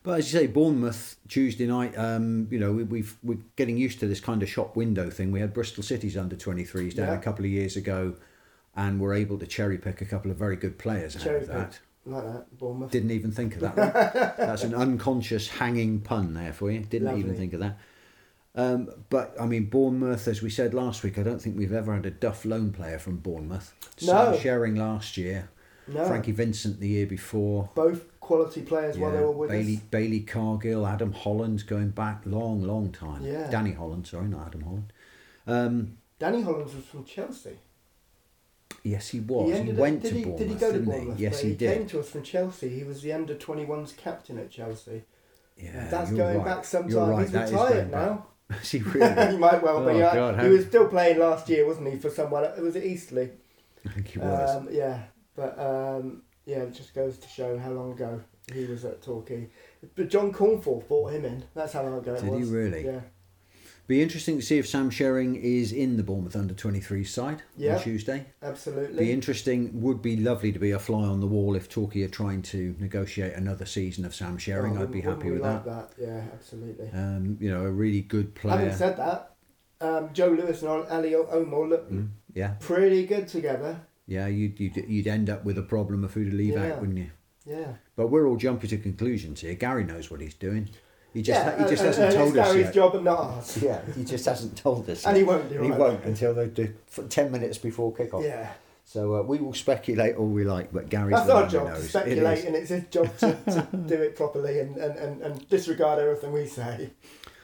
[0.04, 1.98] But as you say, Bournemouth Tuesday night.
[1.98, 5.32] Um, you know, we, we've we're getting used to this kind of shop window thing.
[5.32, 8.16] We had Bristol City's under twenty threes down a couple of years ago,
[8.76, 11.48] and were able to cherry pick a couple of very good players out Cherry of
[11.48, 11.80] that.
[12.08, 12.92] Like that, Bournemouth.
[12.92, 13.92] Didn't even think of that one.
[14.48, 16.80] That's an unconscious hanging pun there for you.
[16.80, 17.78] Didn't even think of that.
[18.56, 21.94] Um, but I mean, Bournemouth, as we said last week, I don't think we've ever
[21.94, 23.74] had a Duff loan player from Bournemouth.
[24.02, 24.08] No.
[24.08, 25.50] Sam Sherring last year,
[25.88, 27.70] No, Frankie Vincent the year before.
[27.76, 29.82] both quality players while they were with Bailey us.
[29.82, 33.24] Bailey Cargill, Adam Holland going back long, long time.
[33.24, 33.50] Yeah.
[33.50, 34.94] Danny Holland, sorry, not Adam Holland.
[35.46, 37.58] Um, Danny Holland was from Chelsea.
[38.84, 39.58] Yes, he was.
[39.60, 41.20] He, up- went did to he, Bournemouth, Did he go to Bournemouth?
[41.20, 41.78] Yes, But he, he did.
[41.78, 42.70] came to us from Chelsea.
[42.70, 45.04] He was the under 21s captain at Chelsea.
[45.58, 46.46] Yeah, That's going right.
[46.46, 47.10] back some time.
[47.10, 48.28] right, He's that retired now.
[48.62, 49.32] Is he really?
[49.32, 49.92] he might well be.
[49.92, 50.14] Oh, yeah.
[50.14, 52.44] God, he how- was still playing last year, wasn't he, for someone?
[52.46, 53.32] It was at Eastleigh.
[53.86, 54.56] I think he was.
[54.56, 55.04] Um, yeah,
[55.36, 58.22] but um, yeah, it just goes to show how long ago
[58.54, 59.50] he was at Torquay.
[59.96, 61.44] But John Cornforth brought him in.
[61.56, 62.40] That's how long ago it was.
[62.40, 62.86] Did he really?
[62.86, 63.00] Yeah.
[63.88, 67.78] Be interesting to see if Sam Sherring is in the Bournemouth under 23 side Yeah.
[67.78, 68.26] on Tuesday.
[68.44, 69.06] Absolutely.
[69.06, 69.80] Be interesting.
[69.82, 72.76] Would be lovely to be a fly on the wall if Torquay are trying to
[72.80, 74.78] negotiate another season of Sam Sherring.
[74.78, 75.92] Oh, I'd be happy with like that.
[75.98, 76.90] Yeah, absolutely.
[76.90, 78.58] Um, you know, a really good player.
[78.58, 79.36] Having said that,
[79.80, 83.80] um, Joe Lewis and Ali Omar look Mm, yeah, pretty good together.
[84.06, 84.28] yeah.
[84.28, 86.74] You'd, you'd you'd end up with a problem of who to leave Yeah.
[86.74, 87.12] out, wouldn't you?
[87.46, 87.76] Yeah.
[87.96, 89.54] But we're all jumping to conclusions here.
[89.54, 90.68] Gary knows what he's doing.
[91.14, 92.74] He just yeah, he just and- hasn't and told us Gary's yet.
[92.74, 93.58] job and not ours.
[93.62, 95.06] Yeah, he just hasn't told us.
[95.06, 95.22] And yet.
[95.22, 95.80] he won't do He right.
[95.80, 96.74] won't until they do
[97.10, 98.24] ten minutes before kick-off.
[98.24, 98.52] Yeah.
[98.86, 101.84] So uh, we will speculate all we like, but Gary's That's our job to knows.
[101.86, 102.46] It speculate, is.
[102.46, 106.32] and it's his job to, to do it properly and, and, and, and disregard everything
[106.32, 106.92] we say.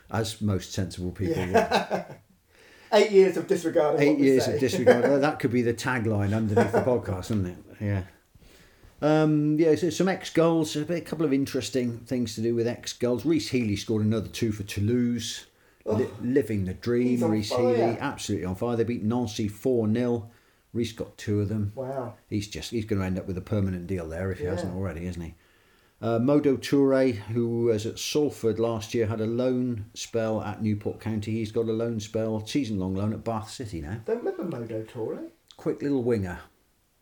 [0.10, 1.52] as most sensible people would.
[1.52, 2.06] Yeah.
[2.94, 4.54] Eight years of disregarding Eight what we years say.
[4.54, 5.04] of disregard.
[5.22, 7.58] That could be the tagline underneath the podcast, wouldn't it?
[7.82, 8.04] Yeah.
[9.04, 10.76] Um, yeah, so some ex goals.
[10.76, 13.26] A couple of interesting things to do with ex goals.
[13.26, 15.46] Rhys Healey scored another two for Toulouse.
[15.86, 17.50] Li- living the dream, Oh, Rhys.
[17.52, 18.78] Healey, absolutely on fire.
[18.78, 20.32] They beat Nancy four 0
[20.74, 21.74] Rhys got two of them.
[21.76, 22.14] Wow.
[22.30, 24.52] He's just he's going to end up with a permanent deal there if he Yeah.
[24.52, 25.36] hasn't already, isn't he?
[26.02, 31.00] Uh, Modo Touray, who was at Salford last year, had a loan spell at Newport
[31.02, 31.32] County.
[31.34, 34.02] He's got a loan spell, season long loan at Bath City now.
[34.06, 35.20] Don't remember Modo Torre.
[35.58, 36.40] Quick little winger.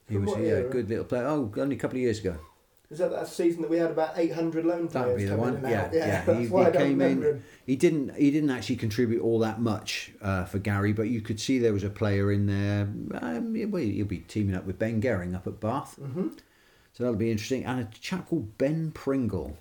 [0.07, 0.69] He From was what yeah, era?
[0.69, 1.25] good little player.
[1.25, 2.35] Oh, only a couple of years ago.
[2.89, 5.45] Is that that season that we had about 800 loan players That'd be the coming
[5.45, 5.55] one.
[5.55, 5.93] in and Yeah, out?
[5.93, 6.25] yeah.
[6.25, 7.35] that's He, why he I don't came remember in.
[7.37, 7.43] him.
[7.65, 8.15] He didn't.
[8.17, 11.71] He didn't actually contribute all that much uh, for Gary, but you could see there
[11.71, 12.81] was a player in there.
[13.21, 16.29] Um, well, he'll be teaming up with Ben Gehring up at Bath, hmm
[16.93, 17.63] so that'll be interesting.
[17.63, 19.57] And a chap called Ben Pringle.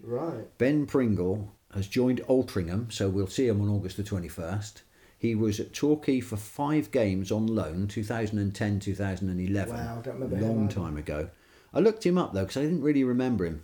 [0.00, 0.56] Right.
[0.58, 4.82] Ben Pringle has joined Altrincham, so we'll see him on August the 21st.
[5.20, 9.74] He was at Torquay for five games on loan, 2010 2011.
[9.76, 11.28] Wow, don't remember A long time ago.
[11.74, 13.62] I looked him up though because I didn't really remember him.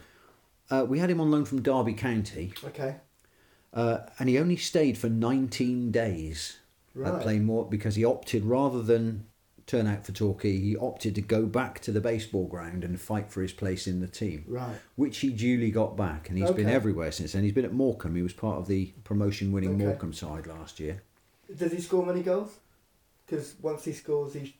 [0.70, 2.96] Uh, we had him on loan from Derby County, Okay.
[3.72, 6.58] uh, and he only stayed for 19 days
[6.94, 7.14] Right.
[7.14, 9.24] at Plainmoor because he opted, rather than
[9.66, 13.30] turn out for Torquay, he opted to go back to the baseball ground and fight
[13.30, 14.76] for his place in the team Right.
[14.96, 17.44] which he duly got back, and he's been everywhere since then.
[17.44, 18.14] He's been at Morecambe.
[18.16, 19.84] He was part of the promotion-winning Okay.
[19.86, 21.00] Morecambe side last year.
[21.54, 22.56] Does he score many goals?
[23.26, 24.54] Because once he scores, he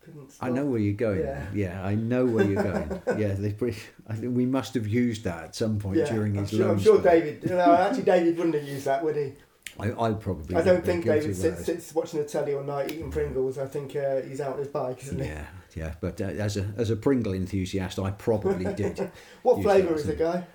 [0.00, 0.32] couldn't.
[0.32, 0.48] Stop.
[0.48, 1.20] I know where you're going.
[1.20, 1.46] Yeah.
[1.54, 3.02] Yeah, I know where you're going.
[3.18, 3.76] yeah, they, pre-
[4.08, 6.70] I think we must have used that at some point Yeah, during I'm his sure,
[6.70, 7.12] I'm sure spell.
[7.12, 7.48] David.
[7.50, 9.32] No, actually, David wouldn't have used that, would he?
[9.78, 10.56] I, I probably.
[10.56, 13.58] I don't think David sits, sits watching the telly all night eating Pringles.
[13.58, 15.26] I think uh, he's out on his bike, isn't he?
[15.26, 19.10] Yeah, yeah, but uh, as a as a Pringle enthusiast, I probably did.
[19.42, 20.46] What flavour is isn't guy?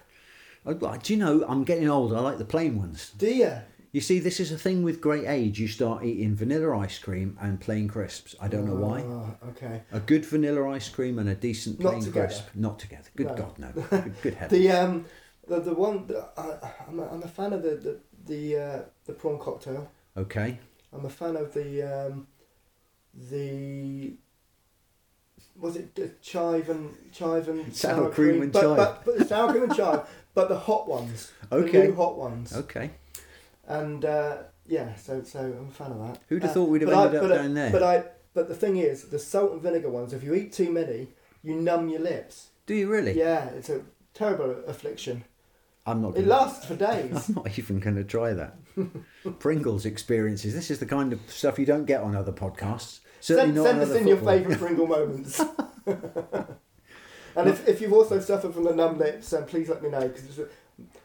[0.64, 1.44] Well, Do you know?
[1.48, 2.14] I'm getting old.
[2.14, 3.12] I like the plain ones.
[3.18, 3.52] Do you?
[3.92, 5.60] You see, this is a thing with great age.
[5.60, 8.36] You start eating vanilla ice cream and plain crisps.
[8.40, 9.02] I don't know why.
[9.02, 9.84] Oh, okay.
[9.92, 12.28] A good vanilla ice cream and a decent plain together.
[12.28, 12.46] crisp.
[12.56, 13.10] Not together.
[13.18, 13.36] Good No.
[13.36, 13.72] God, no.
[13.90, 14.62] Good, good heavens.
[14.62, 15.06] The um,
[15.48, 19.14] the the one I, I'm a, I'm a fan of the the the, uh, the
[19.14, 19.92] prawn cocktail.
[20.16, 20.60] okay.
[20.94, 22.28] I'm a fan of the um,
[23.14, 24.14] the
[25.58, 28.78] was it the chive and chive and Sour cream and but, chive.
[28.78, 31.32] But, but the sour cream and chive, but the hot ones.
[31.52, 31.72] Okay.
[31.72, 32.54] The new hot ones.
[32.56, 32.92] Okay.
[33.72, 36.20] And uh, yeah, so so I'm a fan of that.
[36.28, 37.72] Who'd have Uh, thought we'd have but I- ended up I- down there?
[37.72, 38.04] But I
[38.34, 40.14] but the thing is, the salt and vinegar ones.
[40.14, 41.10] If you eat too many,
[41.44, 42.50] you numb your lips.
[42.66, 43.18] Do you really?
[43.18, 43.82] Yeah, it's a
[44.14, 45.24] terrible affliction.
[45.86, 46.18] I'm not.
[46.18, 47.30] It lasts for days.
[47.30, 48.56] I'm not even going to try that.
[49.40, 50.54] Pringles experiences.
[50.54, 53.00] This is the kind of stuff you don't get on other podcasts.
[53.20, 55.40] Certainly send not send us in your favourite Pringle moments.
[57.36, 60.08] and if, if you've also suffered from the numb lips, then please let me know
[60.08, 60.40] because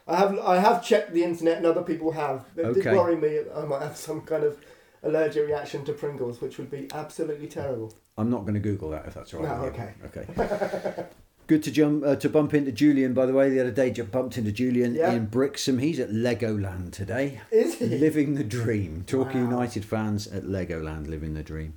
[0.07, 2.45] I have I have checked the internet and other people have.
[2.57, 2.95] It did Okay.
[2.97, 4.57] worry me I might have some kind of
[5.03, 7.93] allergic reaction to Pringles, which would be absolutely terrible.
[8.19, 9.59] I'm not going to Google that if that's all right.
[9.59, 9.71] No, you.
[10.07, 11.07] Okay.
[11.49, 13.15] Good to jump uh, to bump into Julian.
[13.15, 15.13] By the way, the other day just bumped into Julian Yeah.
[15.13, 15.79] in Brixham.
[15.79, 17.41] He's at Legoland today.
[17.53, 17.87] Is he?
[17.87, 19.05] living the dream.
[19.07, 19.51] Talking Wow.
[19.61, 21.75] United fans at Legoland living the dream.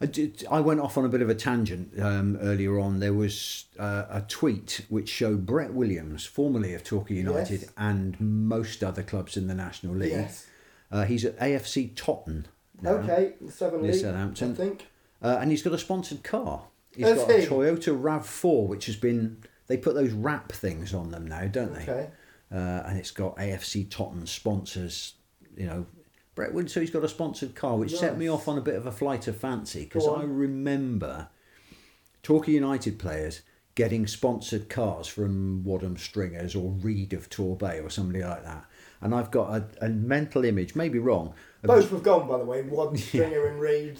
[0.00, 3.00] I, did, I went off on a bit of a tangent um, earlier on.
[3.00, 7.70] There was uh, a tweet which showed Brett Williams, formerly of Torquay United Yes.
[7.76, 10.46] and most other clubs in the National League, Yes.
[10.92, 12.46] Uh, he's at AFC Totton.
[12.80, 14.52] now, Okay, Southern League, Southampton.
[14.52, 14.86] I think.
[15.20, 16.62] uh, and he's got a sponsored car.
[16.96, 17.46] He's Has got a?
[17.46, 21.74] Toyota Rav Four, which has been they put those wrap things on them now, don't
[21.74, 21.82] they?
[21.82, 22.08] Okay.
[22.52, 25.14] uh, and it's got AFC Tottenham sponsors.
[25.56, 25.86] You know,
[26.38, 26.70] Brentwood.
[26.70, 28.92] So he's got a sponsored car, which set me off on a bit of a
[28.92, 31.30] flight of fancy because I remember
[32.22, 33.42] Torquay United players
[33.74, 38.64] getting sponsored cars from Wadham Stringers or Reed of Torbay or somebody like that.
[39.00, 41.34] And I've got a, a mental image, maybe wrong.
[41.62, 42.62] Both have gone, by the way.
[42.62, 43.98] Wadham Stringer and Reed.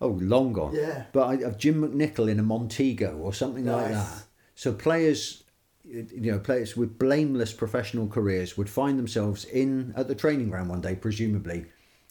[0.00, 0.74] Oh, long gone.
[0.74, 1.04] Yeah.
[1.12, 4.24] But I, of Jim McNichol in a Montego or something like that.
[4.56, 5.41] So players,
[5.84, 10.68] you know, players with blameless professional careers would find themselves in at the training ground
[10.68, 11.66] one day, presumably,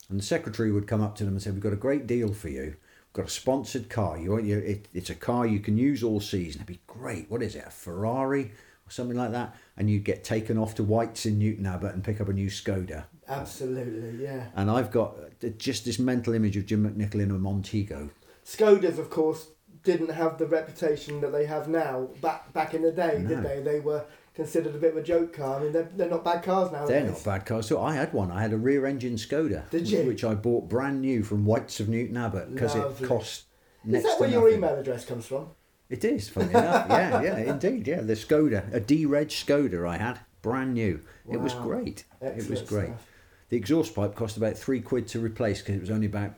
[0.09, 2.33] and the secretary would come up to them and say, "We've got a great deal
[2.33, 2.75] for you.
[2.75, 4.17] We've got a sponsored car.
[4.17, 6.61] You, you it, it's a car you can use all season.
[6.61, 7.29] It'd be great.
[7.29, 7.65] What is it?
[7.65, 8.51] A Ferrari
[8.87, 12.03] or something like that?" And you'd get taken off to White's in Newton Abbot and
[12.03, 13.05] pick up a new Skoda.
[13.27, 14.47] Absolutely, yeah.
[14.55, 18.09] And I've got uh, just this mental image of Jim McNichol in a Montego.
[18.45, 19.47] Skodas, of course,
[19.83, 22.09] didn't have the reputation that they have now.
[22.21, 23.27] Back back in the day, No.
[23.29, 23.61] did they?
[23.61, 25.59] They were considered a bit of a joke car.
[25.59, 26.85] I mean, they're, they're not bad cars now.
[26.85, 27.67] They're not bad cars.
[27.67, 28.31] So I had one.
[28.31, 30.03] I had a rear engine Skoda, Did you?
[30.03, 33.43] which I bought brand new from Whites of Newton Abbot because it cost
[33.89, 34.57] Is that where your nothing.
[34.57, 35.47] email address comes from?
[35.89, 36.87] It is funny enough.
[36.89, 37.85] Yeah, yeah, indeed.
[37.87, 41.01] Yeah, the Skoda, a D-Reg Skoda I had, brand new.
[41.29, 41.63] It was Wow.
[41.63, 42.05] great.
[42.21, 42.85] it was great.
[42.87, 43.07] stuff.
[43.49, 46.35] The exhaust pipe cost about three quid to replace because it was only about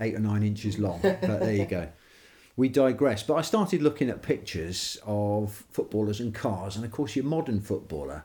[0.00, 0.98] eight or nine inches long.
[1.02, 1.86] but there you go.
[2.58, 3.22] We digress.
[3.22, 7.60] But I started looking at pictures of footballers and cars, and of course, your modern
[7.60, 8.24] footballer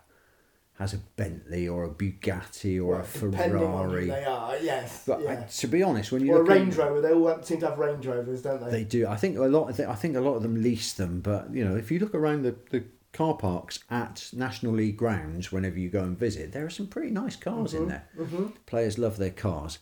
[0.79, 4.07] has a Bentley or a Bugatti or a Well, who Ferrari.
[4.07, 5.03] they are, yes.
[5.05, 6.99] But I, to be honest, when you Or a look at- Range Rover.
[7.01, 8.71] They all seem to have Range Rovers, don't they?
[8.71, 9.05] they do.
[9.05, 9.69] I think a lot.
[9.69, 11.19] Of the, I think a lot of them lease them.
[11.21, 15.51] But you know, if you look around the, the car parks at National League grounds,
[15.51, 18.07] whenever you go and visit, there are some pretty nice cars in there.
[18.17, 19.77] hmm Players love their cars.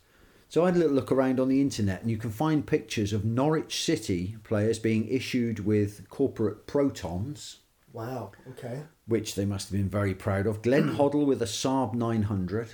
[0.51, 3.13] So I had a little look around on the internet, and you can find pictures
[3.13, 7.59] of Norwich City players being issued with corporate protons,
[7.93, 8.33] Wow.
[8.49, 8.81] Okay.
[9.07, 10.61] which they must have been very proud of.
[10.61, 12.73] Glenn Hoddle with a Saab 900.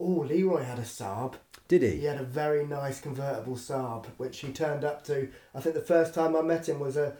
[0.00, 1.34] Oh, Leroy had a Saab.
[1.68, 2.04] Did He he?
[2.06, 5.28] had a very nice convertible Saab, which he turned up to.
[5.54, 7.18] I think the first time I met him was a,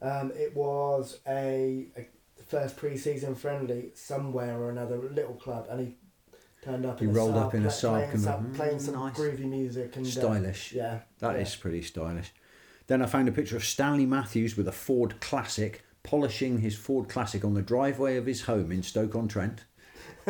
[0.00, 2.08] um, it was a, a
[2.46, 5.96] first pre-season friendly somewhere or another little club, and he
[6.64, 6.98] turned up.
[7.00, 9.16] He rolled Saab, up in a Saab playing some, playing Mm, some nice.
[9.16, 10.72] groovy music and uh, Stylish.
[10.72, 11.60] yeah, That is yeah.
[11.62, 12.32] pretty stylish.
[12.86, 17.08] Then I found a picture of Stanley Matthews with a Ford Classic polishing his Ford
[17.08, 19.64] Classic on the driveway of his home in Stoke on Trent,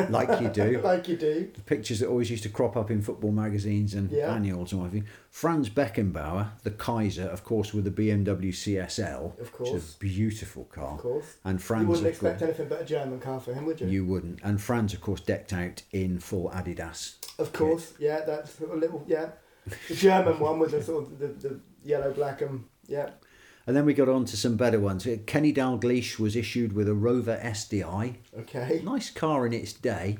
[0.09, 0.79] like you do.
[0.83, 1.49] like you do.
[1.53, 4.33] The pictures that always used to crop up in football magazines and Yeah.
[4.33, 5.03] annuals and what have you.
[5.29, 9.95] Franz Beckenbauer, the Kaiser, of course, with the BMW CSL, Of which is course.
[9.95, 10.95] a beautiful car.
[10.95, 11.35] Of course.
[11.43, 13.81] And You Franz, wouldn't of course, expect anything but a German car for him, would
[13.81, 13.87] you?
[13.87, 14.39] you wouldn't.
[14.43, 17.15] And Franz, of course, decked out in full Adidas.
[17.37, 19.29] Of course, yeah, that's a little, yeah.
[19.89, 23.09] The German one with the sort of the, the yellow, black, and yeah.
[23.67, 25.07] And then we got on to some better ones.
[25.25, 28.15] Kenny Dalglish was issued with a Rover SD1.
[28.41, 28.81] Okay.
[28.83, 30.17] Nice car in its day.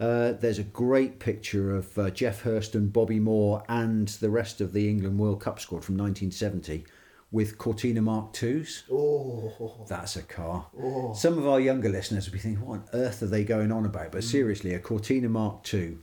[0.00, 4.60] Uh, there's a great picture of uh, Geoff Hurst and Bobby Moore and the rest
[4.60, 6.84] of the England World Cup squad from 1970
[7.30, 8.84] with Cortina Mark IIs.
[8.90, 10.66] Oh, That's a car.
[10.82, 11.12] oh.
[11.14, 13.84] Some of our younger listeners will be thinking, what on earth are they going on
[13.86, 14.12] about?
[14.12, 15.98] But seriously, a Cortina Mark II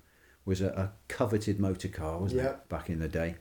[0.45, 2.51] was a, a coveted motor car, wasn't Yeah.
[2.51, 3.35] it, back in the day?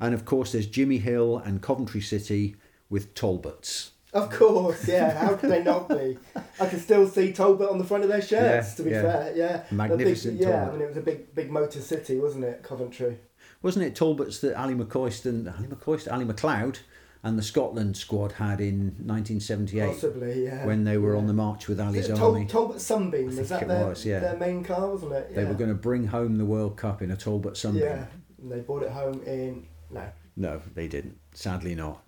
[0.00, 2.56] And of course, there's Jimmy Hill and Coventry City
[2.88, 3.92] with Talbots.
[4.12, 5.16] Of course, yeah.
[5.16, 6.18] How could they not be?
[6.60, 8.70] I can still see Talbot on the front of their shirts.
[8.70, 9.02] Yeah, to be yeah.
[9.02, 9.62] fair, yeah.
[9.70, 10.68] Magnificent Big, yeah, Talbot.
[10.68, 13.18] I mean it was a big, big motor city, wasn't it, Coventry?
[13.62, 16.80] Wasn't it Talbots that Ally McCoist and Ally McCoist, Ally MacLeod
[17.22, 20.66] and the Scotland squad had in 1978 Possibly, yeah.
[20.66, 21.20] when they were yeah.
[21.20, 22.46] on the march with Ally's army?
[22.46, 24.20] Tal- Talbot Sunbeam I was that it their, was, yeah.
[24.20, 25.34] their main car, wasn't it?
[25.34, 27.82] They were going to bring home the World Cup in a Talbot Sunbeam.
[27.82, 28.06] Yeah,
[28.40, 30.08] and they brought it home in no.
[30.36, 31.18] No, they didn't.
[31.34, 32.02] Sadly not.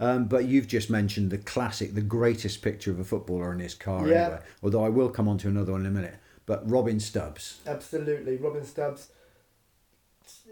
[0.00, 3.74] Um, but you've just mentioned the classic, the greatest picture of a footballer in his
[3.74, 4.24] car Yeah.
[4.24, 4.40] anyway.
[4.62, 6.14] Although I will come on to another one in a minute.
[6.46, 7.60] But Robin Stubbs.
[7.66, 9.08] Absolutely, Robin Stubbs.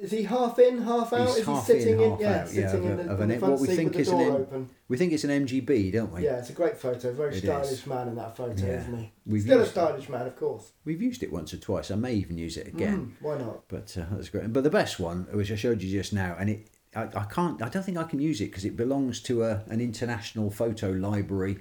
[0.01, 1.27] Is he half in, half out?
[1.29, 3.29] He's is he sitting in, half yeah, out, yeah, sitting of in the, of an-
[3.31, 4.71] the front what we seat think with is the door open.
[4.88, 6.25] We think it's an MGB, don't we?
[6.25, 7.12] Yeah, it's a great photo.
[7.12, 7.87] Very It stylish is.
[7.87, 8.81] man in that photo, Yeah.
[8.81, 9.12] isn't he?
[9.27, 10.71] We've Still a stylish man, of course.
[10.85, 11.91] We've used it once or twice.
[11.91, 13.17] I may even use it again.
[13.21, 13.69] Mm, why not?
[13.69, 14.53] But uh, that's great.
[14.53, 17.61] But the best one, which I showed you just now, and it, I, I can't,
[17.61, 20.91] I don't think I can use it because it belongs to a, an international photo
[20.91, 21.59] library,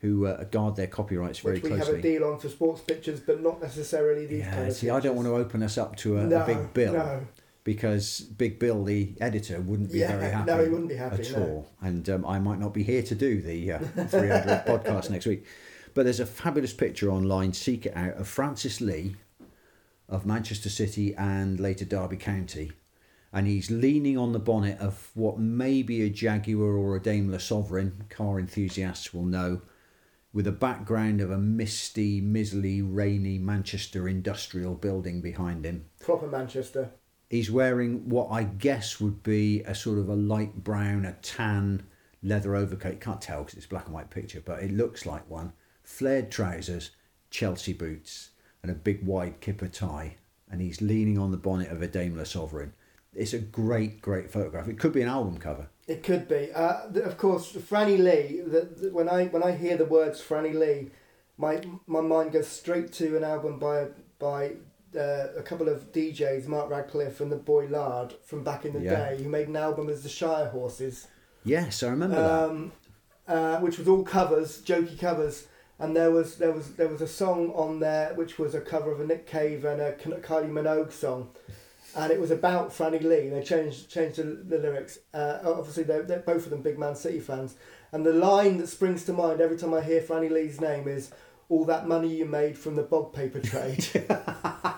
[0.00, 1.86] who uh, guard their copyrights very Which we closely.
[1.86, 4.90] have a deal on for sports pictures, but not necessarily these yeah, kind of see,
[4.90, 7.26] I don't want to open us up to a, no, a big bill No,
[7.64, 10.46] because Big Bill, the editor, wouldn't be Yeah, very happy.
[10.50, 11.42] no, he wouldn't be happy, at no.
[11.42, 11.70] all.
[11.80, 15.46] And um, I might not be here to do the uh, 300 podcast next week.
[15.94, 17.52] But there's a fabulous picture online.
[17.52, 19.16] Seek it out of Francis Lee
[20.08, 22.72] of Manchester City and later Derby County.
[23.32, 27.38] And he's leaning on the bonnet of what may be a Jaguar or a Daimler
[27.40, 29.62] Sovereign, car enthusiasts will know,
[30.32, 35.86] with a background of a misty, miserly, rainy Manchester industrial building behind him.
[36.00, 36.90] Proper Manchester.
[37.34, 41.84] He's wearing what I guess would be a sort of a light brown, a tan
[42.22, 42.92] leather overcoat.
[42.92, 45.52] You can't tell because it's black and white picture, but it looks like one.
[45.82, 46.92] Flared trousers,
[47.30, 48.30] Chelsea boots,
[48.62, 50.14] and a big wide kipper tie.
[50.48, 52.72] And he's leaning on the bonnet of a Daimler Sovereign.
[53.12, 54.68] It's a great, great photograph.
[54.68, 55.66] It could be an album cover.
[55.88, 56.52] It could be.
[56.52, 58.42] Uh, of course, Franny Lee.
[58.46, 60.92] The, the, when I when I hear the words Franny Lee,
[61.36, 63.88] my my mind goes straight to an album by
[64.20, 64.52] by
[64.96, 68.80] uh, a couple of DJs, Mark Radcliffe and the Boy Lard from back in the
[68.80, 69.10] Yeah.
[69.10, 71.08] day, who made an album as the Shire Horses,
[71.44, 72.30] Yes, I remember that.
[72.50, 72.72] um,
[73.28, 75.46] uh, which was all covers, jokey covers.
[75.78, 78.92] And there was there was there was a song on there which was a cover
[78.92, 81.30] of a Nick Cave and a Kylie Minogue song,
[81.96, 83.28] and it was about Franny Lee.
[83.28, 85.00] They changed changed the, the lyrics.
[85.12, 87.56] Uh, obviously, they're, they're both of them big Man City fans.
[87.90, 91.10] And the line that springs to mind every time I hear Franny Lee's name is
[91.48, 93.84] "All that money you made from the bog paper trade."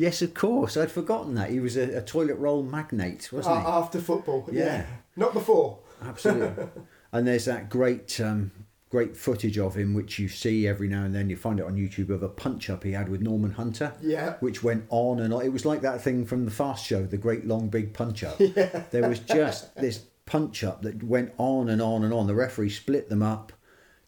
[0.00, 0.76] Yes, of course.
[0.76, 1.50] I'd forgotten that.
[1.50, 3.66] He was a, a toilet roll magnate, wasn't he?
[3.66, 4.86] After football, Yeah.
[5.14, 5.78] not before.
[6.02, 6.64] Absolutely.
[7.12, 8.50] and there's that great, um,
[8.88, 11.28] great footage of him, which you see every now and then.
[11.28, 13.92] You find it on YouTube of a punch up he had with Norman Hunter.
[14.00, 14.36] Yeah.
[14.40, 15.44] Which went on and on.
[15.44, 18.36] It was like that thing from the Fast Show, the Great Long Big Punch Up.
[18.40, 18.84] Yeah.
[18.90, 22.26] There was just this punch up that went on and on and on.
[22.26, 23.52] The referee split them up,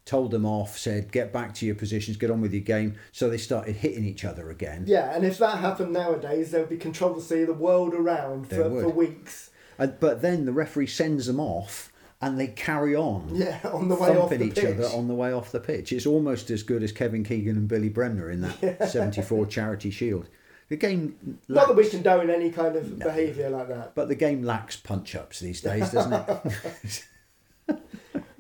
[0.04, 3.30] told them off, said, "Get back to your positions, get on with your game." So
[3.30, 4.84] they started hitting each other again.
[4.86, 8.88] Yeah, and if that happened nowadays, there would be controversy the world around for, for
[8.88, 9.50] weeks.
[9.78, 13.30] And, but then the referee sends them off, and they carry on.
[13.34, 14.64] Yeah, on the way off the each pitch.
[14.64, 15.92] other on the way off the pitch.
[15.92, 20.28] It's almost as good as Kevin Keegan and Billy Bremner in that 74 Charity Shield.
[20.68, 23.94] The game Not that we lacks, condone any kind of behaviour like that.
[23.94, 27.04] but the game lacks punch ups these days, doesn't it?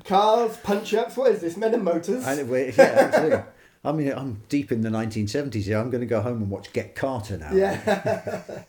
[0.04, 1.56] Cars, punch ups, what is this?
[1.56, 2.26] Men and Motors?
[2.26, 3.42] and it, yeah, absolutely.
[3.84, 5.78] I mean, I'm deep in the 1970s here.
[5.78, 7.52] I'm going to go home and watch Get Carter now.
[7.52, 8.42] yeah,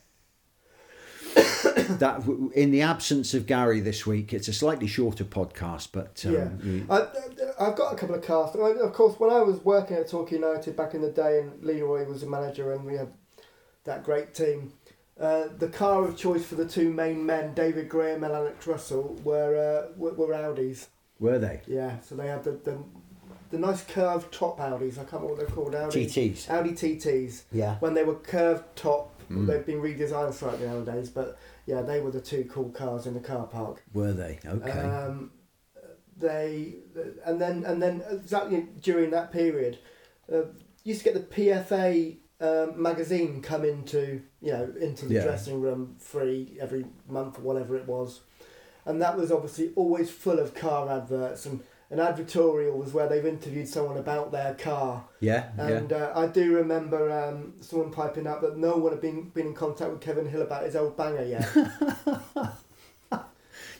[1.99, 6.33] That in the absence of Gary this week, it's a slightly shorter podcast, but um,
[6.33, 6.49] yeah.
[6.63, 7.07] you- I,
[7.59, 8.55] I've got a couple of cars.
[8.55, 11.63] I- Of course, when I was working at Torquay United back in the day and
[11.63, 13.11] Leroy was the manager and we had
[13.85, 14.73] that great team,
[15.19, 19.19] uh, the car of choice for the two main men, David Graham and Alex Russell,
[19.23, 19.55] were,
[19.89, 20.87] uh, were, were Audis.
[21.23, 22.77] Were they Yeah, so they had the, the,
[23.51, 24.93] the nice curved top Audis.
[24.93, 25.73] I can't remember what they're called.
[25.73, 26.49] Audi, TTs?
[26.49, 27.43] Audi TTs.
[27.51, 27.75] Yeah.
[27.79, 29.09] when they were curved top.
[29.31, 29.47] Mm.
[29.47, 33.21] They've been redesigned slightly nowadays, but yeah, they were the two cool cars in the
[33.21, 33.81] car park.
[33.93, 34.37] Were they?
[34.45, 34.69] Okay.
[34.71, 35.31] Um,
[36.17, 36.75] they
[37.25, 39.79] and then and then exactly during that period,
[40.31, 40.41] uh,
[40.83, 45.23] used to get the PFA um, magazine come into you know into the Yeah.
[45.23, 48.21] dressing room free every month or whatever it was,
[48.85, 51.61] and that was obviously always full of car adverts and.
[51.89, 55.51] An advertorial was where they've interviewed someone about their car, yeah.
[55.55, 55.67] Yeah.
[55.67, 59.47] and uh, I do remember um, someone piping up that no one had been, been
[59.47, 61.47] in contact with Kevin Hill about his old banger yet.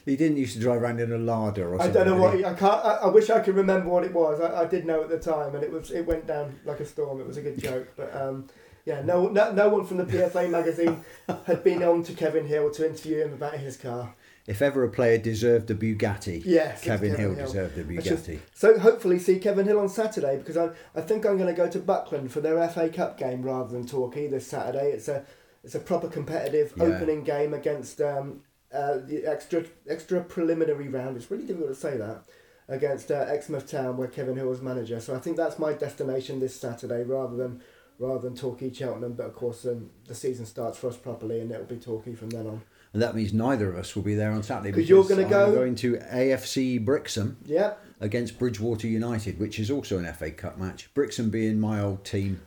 [0.04, 2.44] He didn't used to drive around in a Lada or I don't know what he,
[2.44, 2.84] I can't.
[2.84, 4.38] I, I wish I could remember what it was.
[4.38, 6.86] I, I did know at the time, and it was it went down like a
[6.86, 7.20] storm.
[7.20, 8.46] It was a good joke, but um,
[8.84, 11.02] yeah, no, no no one from the PFA magazine
[11.46, 14.14] had been on to Kevin Hill to interview him about his car.
[14.46, 17.46] If ever a player deserved a Bugatti, Yes, it's Kevin, Hill, Hill.
[17.46, 18.38] deserved a just- Bugatti.
[18.52, 21.68] So hopefully see Kevin Hill on Saturday because I I think I'm going to go
[21.70, 24.90] to Buckland for their FA Cup game rather than Torquay this Saturday.
[24.92, 25.24] It's a
[25.62, 26.84] it's a proper competitive Yeah.
[26.84, 31.16] opening game against um, uh, the extra extra preliminary round.
[31.16, 32.24] It's really difficult to say that
[32.68, 35.00] against uh, Exmouth Town where Kevin Hill was manager.
[35.00, 37.62] So I think that's my destination this Saturday rather than
[37.98, 39.14] rather than Torquay Cheltenham.
[39.14, 42.28] But of course um, the season starts for us properly and it'll be Torquay from
[42.28, 42.60] then on.
[42.94, 44.70] And that means neither of us will be there on Saturday.
[44.72, 47.74] 'Cause you're gonna go- I'm going to AFC Brixham Yeah.
[48.00, 50.88] against Bridgwater United, which is also an FA Cup match.
[50.94, 52.40] Brixham being my old team,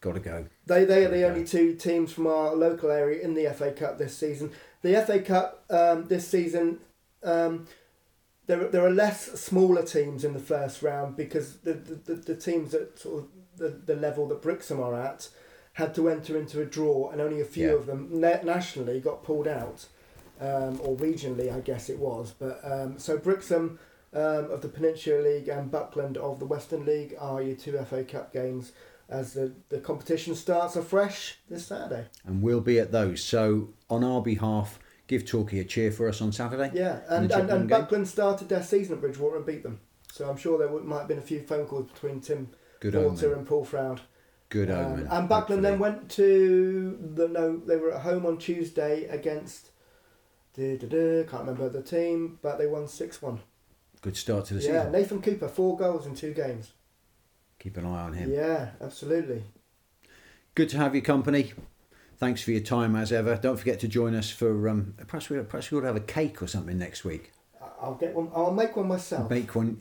[0.00, 0.46] got to go.
[0.66, 1.24] They they are the Okay.
[1.24, 4.50] only two teams from our local area in the FA Cup this season.
[4.82, 6.80] The FA Cup um, this season,
[7.22, 7.66] um,
[8.48, 12.34] there there are less smaller teams in the first round because the the, the, the
[12.34, 15.28] teams at sort of the, the level that Brixham are at
[15.74, 17.74] had to enter into a draw, and only a few Yeah.
[17.74, 19.86] of them na- nationally got pulled out,
[20.40, 22.32] um, or regionally, I guess it was.
[22.38, 23.78] But um, so Brixham.
[24.16, 28.04] Um, of the Peninsula League and Buckland of the Western League are your two FA
[28.04, 28.70] Cup games
[29.08, 32.06] as the, the competition starts afresh this Saturday.
[32.24, 33.24] And we'll be at those.
[33.24, 36.70] So, on our behalf, give Torquay a cheer for us on Saturday.
[36.74, 37.68] Yeah, and, and, and?
[37.68, 39.80] Buckland started their season at Bridgwater and beat them.
[40.12, 43.34] So I'm sure there might have been a few phone calls between Tim Good Porter
[43.34, 44.00] and Paul Froud.
[44.54, 45.08] Good Um, omen.
[45.10, 47.56] and Buckland then went to the no.
[47.56, 49.70] They were at home on Tuesday against.
[50.56, 53.40] duh, duh, duh, can't remember the team, but they won six one.
[54.00, 54.84] Good start to the Yeah, season.
[54.84, 56.70] Yeah, Nathan Cooper, four goals in two games.
[57.58, 58.30] Keep an eye on him.
[58.30, 59.42] Yeah, absolutely.
[60.54, 61.52] Good to have your company.
[62.18, 63.34] Thanks for your time as ever.
[63.34, 66.00] Don't forget to join us for um, perhaps we perhaps we ought to have a
[66.00, 67.32] cake or something next week.
[67.82, 68.30] I'll get one.
[68.32, 69.28] I'll make one myself.
[69.28, 69.80] Make one.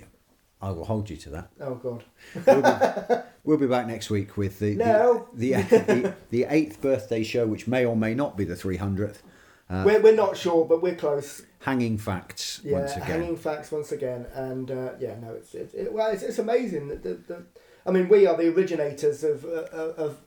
[0.63, 1.49] I will hold you to that.
[1.59, 2.03] Oh God.
[2.45, 5.27] We'll be, we'll be back next week with the No.
[5.33, 8.77] the, the, the the eighth birthday show, which may or may not be the three
[8.77, 9.21] hundredth.
[9.69, 11.41] Uh, we're, we're not sure, but we're close.
[11.61, 13.07] hanging facts Yeah, once again.
[13.07, 16.87] hanging facts once again, and uh, yeah, no, it's it's it, well, it's, it's amazing
[16.89, 17.43] that the, the,
[17.85, 20.17] I mean, we are the originators of uh, of of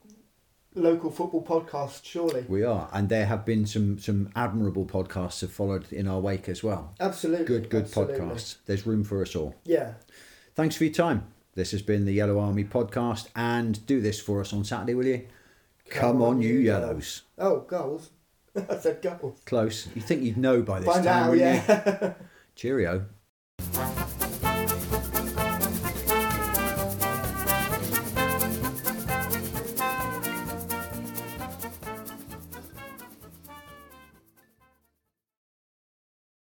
[0.76, 2.44] local football podcasts, surely.
[2.48, 6.48] We are, and there have been some some admirable podcasts have followed in our wake
[6.48, 6.94] as well.
[7.00, 8.18] Absolutely, Good, good absolutely.
[8.20, 8.56] podcasts.
[8.66, 9.54] There's room for us all.
[9.64, 9.94] Yeah,
[10.54, 11.26] Thanks for your time.
[11.54, 15.06] This has been the Yellow Army podcast, and do this for us on Saturday, will
[15.06, 15.26] you?
[15.88, 17.22] Come, on, you yellows.
[17.38, 18.10] Oh, goals.
[18.68, 19.40] I said goals.
[19.46, 19.88] Close.
[19.94, 22.14] You think you'd know by this By time, now, yeah.
[22.56, 23.06] Cheerio.